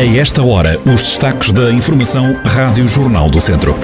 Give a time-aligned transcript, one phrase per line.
[0.00, 3.74] A esta hora, os destaques da Informação Rádio Jornal do Centro.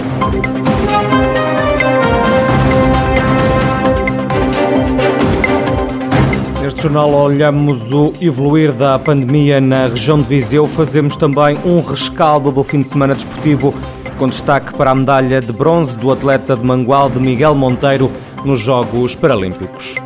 [6.63, 10.67] Neste jornal olhamos o evoluir da pandemia na região de Viseu.
[10.67, 13.75] Fazemos também um rescaldo do fim de semana desportivo
[14.17, 18.11] com destaque para a medalha de bronze do atleta de Mangual de Miguel Monteiro
[18.43, 20.06] nos Jogos Paralímpicos.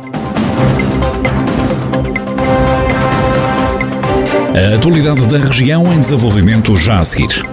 [4.61, 7.43] A atualidade da região em desenvolvimento já a seguir.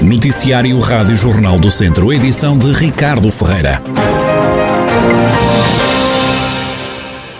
[0.00, 3.82] Noticiário Rádio Jornal do Centro, edição de Ricardo Ferreira.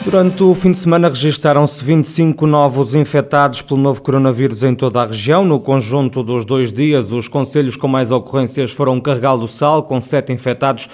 [0.04, 5.06] Durante o fim de semana registaram-se 25 novos infectados pelo novo coronavírus em toda a
[5.06, 5.46] região.
[5.46, 9.98] No conjunto dos dois dias, os conselhos com mais ocorrências foram Carregal do Sal, com
[9.98, 10.90] 7 infectados,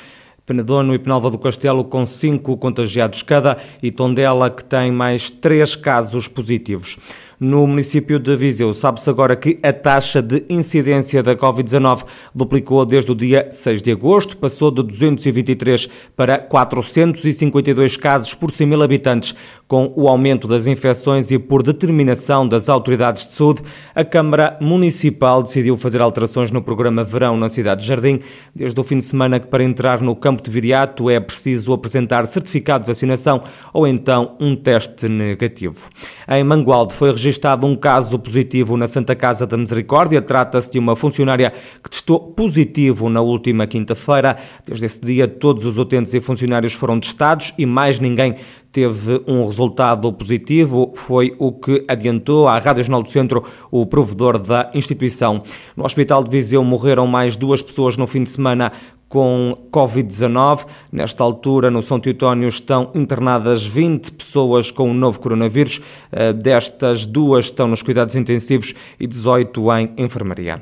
[0.46, 5.74] Penedono e Penalva do Castelo com cinco contagiados cada e Tondela que tem mais três
[5.74, 6.98] casos positivos.
[7.46, 13.12] No município de Viseu, sabe-se agora que a taxa de incidência da Covid-19 duplicou desde
[13.12, 19.34] o dia 6 de agosto, passou de 223 para 452 casos por 100 mil habitantes.
[19.68, 23.60] Com o aumento das infecções e por determinação das autoridades de saúde,
[23.94, 28.20] a Câmara Municipal decidiu fazer alterações no programa Verão na cidade de Jardim.
[28.54, 32.26] Desde o fim de semana que para entrar no campo de viriato é preciso apresentar
[32.26, 35.90] certificado de vacinação ou então um teste negativo.
[36.26, 40.22] Em Mangualde foi registado um caso positivo na Santa Casa da Misericórdia.
[40.22, 44.36] Trata-se de uma funcionária que testou positivo na última quinta-feira.
[44.64, 48.36] Desde esse dia, todos os utentes e funcionários foram testados e mais ninguém
[48.74, 54.36] teve um resultado positivo, foi o que adiantou à Rádio Jornal do Centro o provedor
[54.36, 55.44] da instituição.
[55.76, 58.72] No Hospital de Viseu morreram mais duas pessoas no fim de semana
[59.14, 60.66] com Covid-19.
[60.90, 65.80] Nesta altura, no São Teutónio, estão internadas 20 pessoas com o novo coronavírus.
[66.10, 70.60] Eh, destas, duas estão nos cuidados intensivos e 18 em enfermaria.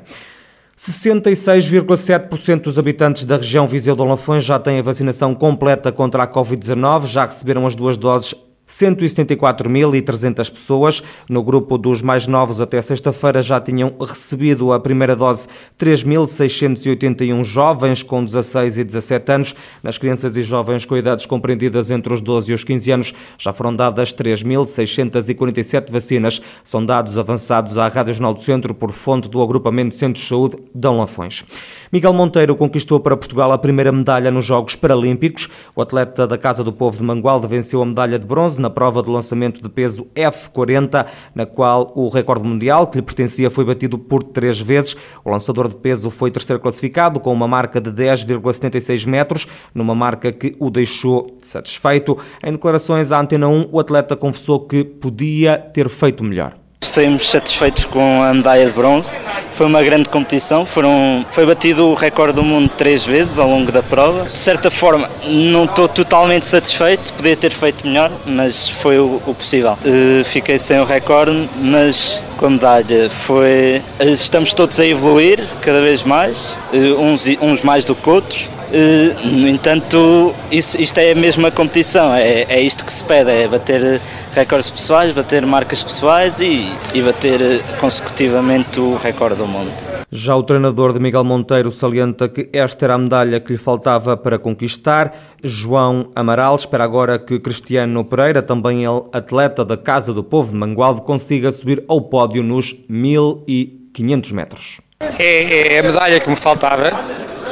[0.77, 6.27] 66,7% dos habitantes da região Viseu de Lafões já têm a vacinação completa contra a
[6.27, 8.35] Covid-19, já receberam as duas doses
[8.67, 11.03] 174.300 pessoas.
[11.29, 15.47] No grupo dos mais novos, até sexta-feira, já tinham recebido a primeira dose
[15.79, 19.55] 3.681 jovens com 16 e 17 anos.
[19.81, 23.51] Nas crianças e jovens com idades compreendidas entre os 12 e os 15 anos, já
[23.51, 26.41] foram dadas 3.647 vacinas.
[26.63, 30.29] São dados avançados à Rádio Jornal do Centro por fonte do Agrupamento de Centros de
[30.29, 31.43] Saúde Dão Lafões.
[31.91, 35.49] Miguel Monteiro conquistou para Portugal a primeira medalha nos Jogos Paralímpicos.
[35.75, 39.01] O atleta da Casa do Povo de Mangualde venceu a medalha de bronze na prova
[39.01, 43.97] de lançamento de peso F40, na qual o recorde mundial que lhe pertencia foi batido
[43.97, 44.95] por três vezes.
[45.23, 50.31] O lançador de peso foi terceiro classificado com uma marca de 10,76 metros, numa marca
[50.31, 52.17] que o deixou satisfeito.
[52.43, 56.62] Em declarações à Antena 1, o atleta confessou que podia ter feito melhor.
[56.83, 59.19] Saímos satisfeitos com a medalha de bronze.
[59.53, 60.65] Foi uma grande competição.
[60.65, 64.25] Foram, foi batido o recorde do mundo três vezes ao longo da prova.
[64.29, 67.13] De certa forma, não estou totalmente satisfeito.
[67.13, 69.77] Podia ter feito melhor, mas foi o, o possível.
[69.85, 73.81] Uh, fiquei sem o recorde, mas com a medalha foi.
[73.99, 78.49] Uh, estamos todos a evoluir cada vez mais, uh, uns, uns mais do que outros.
[78.75, 83.29] Eh, no entanto, isso, isto é a mesma competição, é, é isto que se pede,
[83.29, 84.01] é bater
[84.31, 87.39] recordes pessoais, bater marcas pessoais e, e bater
[87.79, 89.71] consecutivamente o recorde do mundo.
[90.11, 94.17] Já o treinador de Miguel Monteiro salienta que esta era a medalha que lhe faltava
[94.17, 95.15] para conquistar.
[95.43, 100.57] João Amaral espera agora que Cristiano Pereira, também ele atleta da Casa do Povo de
[100.57, 104.81] Mangualde, consiga subir ao pódio nos 1500 metros.
[105.19, 106.91] É, é a medalha que me faltava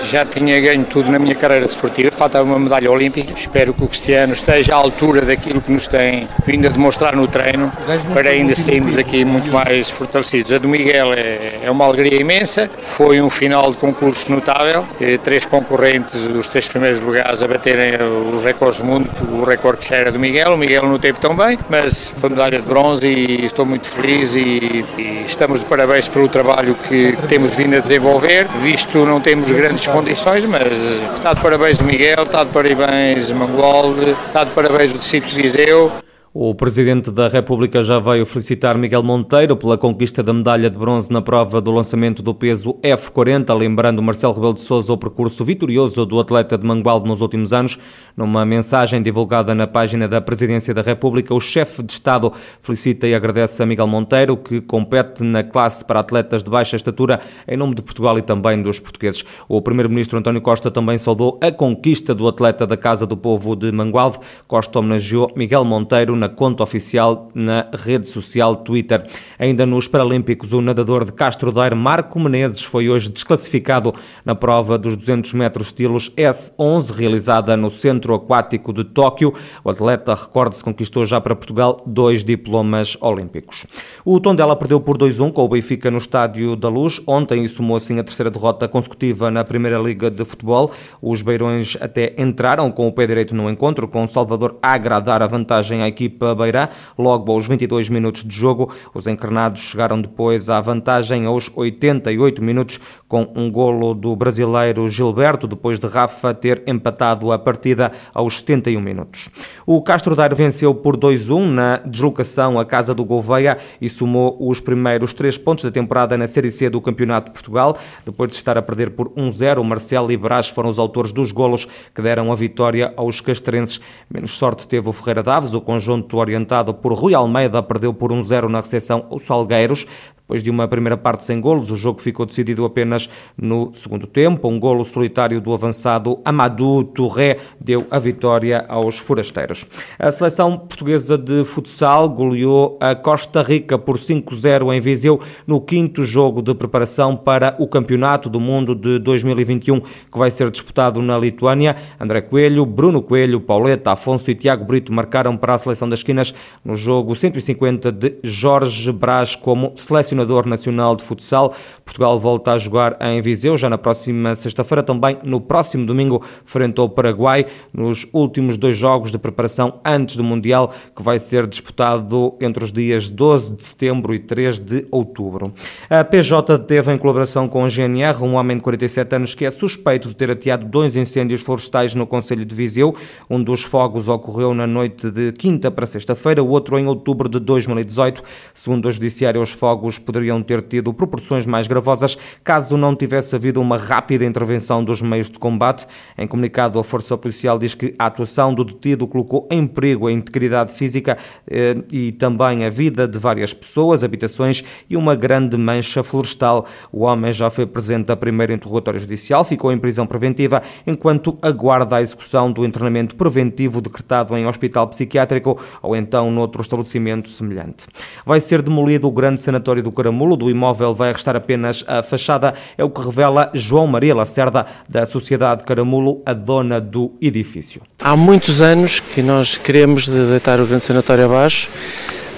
[0.09, 3.33] já tinha ganho tudo na minha carreira desportiva, falta uma medalha olímpica.
[3.33, 7.27] Espero que o Cristiano esteja à altura daquilo que nos tem vindo a demonstrar no
[7.27, 7.71] treino,
[8.13, 10.53] para ainda sairmos daqui muito mais fortalecidos.
[10.53, 14.85] A do Miguel é, é uma alegria imensa, foi um final de concurso notável,
[15.23, 17.95] três concorrentes dos três primeiros lugares a baterem
[18.33, 21.19] os recordes do mundo, o recorde que já era do Miguel, o Miguel não teve
[21.19, 25.65] tão bem, mas foi medalha de bronze e estou muito feliz e, e estamos de
[25.65, 30.77] parabéns pelo trabalho que temos vindo a desenvolver, visto não temos grandes condições, mas
[31.13, 35.27] está de parabéns o Miguel, está de parabéns o Mangualde, está de parabéns o Distrito
[35.27, 35.91] de Viseu.
[36.33, 41.11] O Presidente da República já veio felicitar Miguel Monteiro pela conquista da medalha de bronze
[41.11, 46.05] na prova do lançamento do peso F40, lembrando Marcelo Rebelo de Sousa o percurso vitorioso
[46.05, 47.77] do atleta de Mangualde nos últimos anos.
[48.15, 52.31] Numa mensagem divulgada na página da Presidência da República, o chefe de Estado
[52.61, 57.19] felicita e agradece a Miguel Monteiro, que compete na classe para atletas de baixa estatura,
[57.45, 59.25] em nome de Portugal e também dos portugueses.
[59.49, 63.69] O Primeiro-Ministro António Costa também saudou a conquista do atleta da Casa do Povo de
[63.69, 64.19] Mangualde.
[64.47, 69.05] Costa homenageou Miguel Monteiro na conta oficial na rede social Twitter.
[69.37, 74.77] Ainda nos Paralímpicos, o nadador de Castro Daire, Marco Menezes, foi hoje desclassificado na prova
[74.77, 79.33] dos 200 metros estilos S11, realizada no Centro Aquático de Tóquio.
[79.63, 83.65] O atleta, recorde-se, conquistou já para Portugal dois diplomas olímpicos.
[84.05, 87.99] O Tondela perdeu por 2-1 com o Benfica no Estádio da Luz ontem somou assim
[87.99, 90.71] a terceira derrota consecutiva na Primeira Liga de Futebol.
[91.01, 95.27] Os beirões até entraram com o pé direito no encontro, com Salvador a agradar a
[95.27, 96.67] vantagem à equipa Beirã.
[96.97, 102.79] Logo aos 22 minutos de jogo, os encarnados chegaram depois à vantagem aos 88 minutos
[103.07, 108.81] com um golo do brasileiro Gilberto, depois de Rafa ter empatado a partida aos 71
[108.81, 109.29] minutos.
[109.65, 114.59] O Castro Daire venceu por 2-1 na deslocação à casa do Gouveia e somou os
[114.59, 117.77] primeiros três pontos da temporada na Série C do Campeonato de Portugal.
[118.05, 121.67] Depois de estar a perder por 1-0, Marcelo e Brás foram os autores dos golos
[121.93, 123.79] que deram a vitória aos castrenses.
[124.09, 128.47] Menos sorte teve o Ferreira Daves, o conjunto orientado por Rui Almeida perdeu por 1-0
[128.47, 129.85] na recepção aos Salgueiros.
[130.31, 134.47] Depois de uma primeira parte sem golos, o jogo ficou decidido apenas no segundo tempo.
[134.47, 139.65] Um golo solitário do avançado Amadou Touré deu a vitória aos forasteiros.
[139.99, 146.01] A seleção portuguesa de futsal goleou a Costa Rica por 5-0 em Viseu no quinto
[146.05, 151.17] jogo de preparação para o Campeonato do Mundo de 2021, que vai ser disputado na
[151.17, 151.75] Lituânia.
[151.99, 156.33] André Coelho, Bruno Coelho, Pauleta, Afonso e Tiago Brito marcaram para a seleção das esquinas
[156.63, 161.53] no jogo 150 de Jorge Brás como selecionador selecionador nacional de futsal.
[161.83, 166.79] Portugal volta a jogar em Viseu já na próxima sexta-feira, também no próximo domingo, frente
[166.79, 172.35] ao Paraguai, nos últimos dois jogos de preparação antes do Mundial, que vai ser disputado
[172.39, 175.53] entre os dias 12 de setembro e 3 de outubro.
[175.89, 179.51] A PJ teve, em colaboração com o GNR, um homem de 47 anos que é
[179.51, 182.95] suspeito de ter ateado dois incêndios florestais no Conselho de Viseu.
[183.29, 187.39] Um dos fogos ocorreu na noite de quinta para sexta-feira, o outro em outubro de
[187.39, 188.23] 2018.
[188.53, 193.61] Segundo o Judiciário, os fogos poderiam ter tido proporções mais gravosas caso não tivesse havido
[193.61, 195.87] uma rápida intervenção dos meios de combate.
[196.17, 200.11] Em comunicado, a Força Policial diz que a atuação do detido colocou em perigo a
[200.11, 201.17] integridade física
[201.49, 206.65] eh, e também a vida de várias pessoas, habitações e uma grande mancha florestal.
[206.91, 211.95] O homem já foi presente a primeiro interrogatório judicial, ficou em prisão preventiva enquanto aguarda
[211.95, 217.87] a execução do internamento preventivo decretado em hospital psiquiátrico ou então noutro estabelecimento semelhante.
[218.25, 220.35] Vai ser demolido o grande sanatório do Caramulo.
[220.35, 225.05] Do imóvel vai restar apenas a fachada, é o que revela João Maria Lacerda, da
[225.05, 227.81] Sociedade Caramulo, a dona do edifício.
[227.99, 231.69] Há muitos anos que nós queremos deitar o grande sanatório abaixo.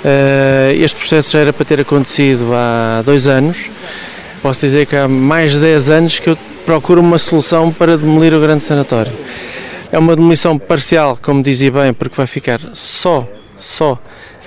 [0.04, 3.58] Eh, este processo já era para ter acontecido há dois anos.
[4.42, 8.34] Posso dizer que há mais de 10 anos que eu procuro uma solução para demolir
[8.34, 9.14] o grande sanatório.
[9.90, 13.26] É uma demolição parcial, como dizia bem, porque vai ficar só,
[13.56, 13.98] só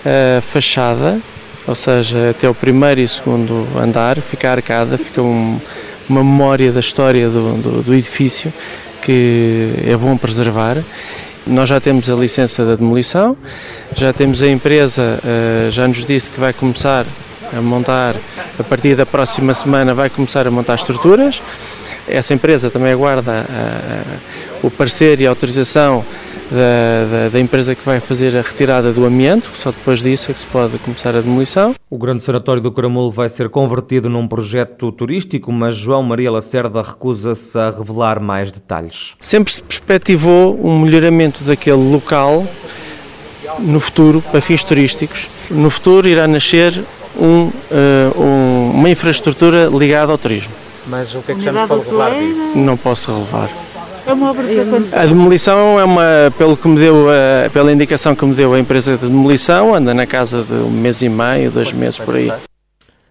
[0.04, 1.18] a fachada,
[1.66, 5.60] ou seja, até o primeiro e segundo andar, fica arcada, fica um,
[6.08, 8.52] uma memória da história do, do, do, edifício
[9.02, 10.78] que é bom preservar.
[11.46, 13.36] Nós já temos a licença da demolição,
[13.94, 17.06] já temos a empresa, uh, já nos disse que vai começar
[17.56, 18.16] a montar,
[18.58, 21.40] a partir da próxima semana, vai começar a montar estruturas.
[22.08, 26.04] Essa empresa também aguarda uh, o parecer e a autorização
[26.50, 30.34] da, da, da, empresa que vai fazer a retirada do amianto, só depois disso é
[30.34, 31.74] que se pode começar a demolição.
[31.90, 36.80] O Grande Sanatório do Caramulo vai ser convertido num projeto turístico, mas João Maria Lacerda
[36.82, 39.14] recusa-se a revelar mais detalhes.
[39.20, 42.46] Sempre se perspectivou um melhoramento daquele local
[43.58, 45.28] no futuro para fins turísticos.
[45.50, 46.84] No futuro irá nascer
[47.18, 50.65] um, uh, um, uma infraestrutura ligada ao turismo.
[50.86, 52.52] Mas o que é que já nos pode revelar disso?
[52.54, 53.50] Não posso revelar.
[54.06, 56.04] É uma obra que A demolição é uma,
[56.38, 57.06] pelo que me deu,
[57.52, 61.02] pela indicação que me deu a empresa de demolição, anda na casa de um mês
[61.02, 62.32] e meio, dois meses por aí.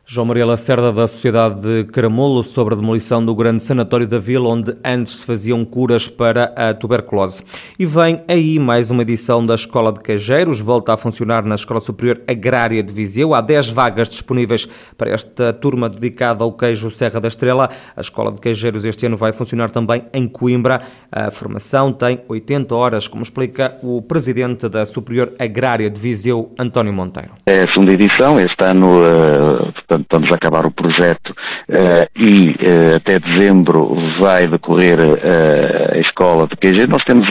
[0.07, 4.49] João Maria Lacerda, da Sociedade de Caramulo, sobre a demolição do grande sanatório da Vila,
[4.49, 7.43] onde antes se faziam curas para a tuberculose.
[7.79, 11.81] E vem aí mais uma edição da Escola de Cajeiros, volta a funcionar na Escola
[11.81, 13.33] Superior Agrária de Viseu.
[13.33, 17.67] Há 10 vagas disponíveis para esta turma dedicada ao queijo Serra da Estrela.
[17.97, 20.83] A Escola de Cajeiros este ano vai funcionar também em Coimbra.
[21.11, 26.93] A formação tem 80 horas, como explica o presidente da Superior Agrária de Viseu, António
[26.93, 27.29] Monteiro.
[27.47, 32.95] É a segunda edição, este ano uh, portanto vamos acabar o projeto uh, e uh,
[32.97, 36.87] até dezembro vai decorrer uh, a escola de QG.
[36.87, 37.27] Nós temos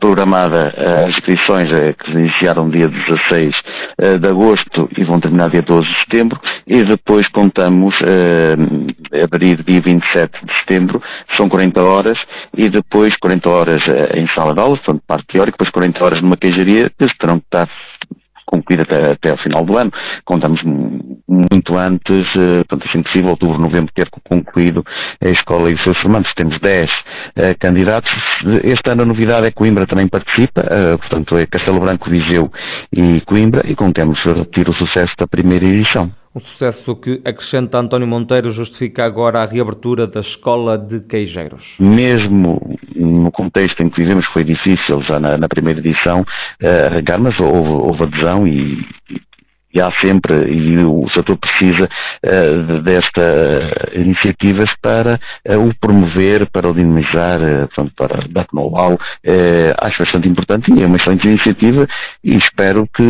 [0.00, 3.54] programada as inscrições que iniciaram dia 16
[4.20, 7.94] de agosto e vão terminar dia 12 de setembro e depois contamos
[9.22, 11.02] abrir dia 27 de setembro,
[11.38, 12.18] são 40 horas
[12.56, 13.78] e depois 40 horas
[14.14, 17.46] em sala de aula, portanto parte teórica, depois 40 horas numa queijaria que terão que
[17.46, 17.68] estar
[18.52, 19.90] concluída até, até ao final do ano.
[20.24, 24.84] Contamos muito antes, uh, portanto, assim possível, outubro, novembro, ter concluído
[25.24, 26.30] a escola e os seus formandos.
[26.36, 26.86] Temos 10 uh,
[27.36, 28.10] eh, candidatos.
[28.62, 32.50] Este ano a novidade é que Coimbra também participa, uh, portanto, é Castelo Branco, Viseu
[32.92, 36.12] e Coimbra, e contemos repetir o sucesso da primeira edição.
[36.34, 41.76] Um sucesso que, acrescenta António Monteiro, justifica agora a reabertura da Escola de Queijeiros.
[41.78, 47.20] Mesmo no contexto em que vivemos, foi difícil já na, na primeira edição uh, arrancar,
[47.20, 49.20] mas houve, houve adesão e, e
[49.80, 51.88] há sempre, e o setor precisa
[52.24, 57.38] uh, destas uh, iniciativas para uh, o promover, para o dinamizar,
[57.74, 58.98] portanto, para dar know-how.
[59.80, 61.86] acho bastante importante e é uma excelente iniciativa
[62.22, 63.02] e espero que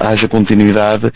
[0.00, 1.10] haja continuidade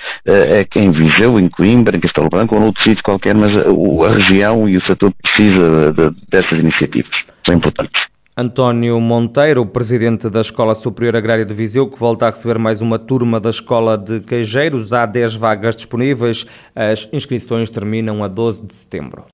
[0.76, 4.76] em Viseu, em Coimbra, em Castelo Branco ou noutro sítio qualquer, mas a região e
[4.76, 7.10] o setor precisa de, de, dessas iniciativas.
[7.46, 8.09] São importantes.
[8.40, 12.98] António Monteiro, presidente da Escola Superior Agrária de Viseu, que volta a receber mais uma
[12.98, 14.94] turma da Escola de Queijeiros.
[14.94, 16.46] Há 10 vagas disponíveis.
[16.74, 19.26] As inscrições terminam a 12 de setembro.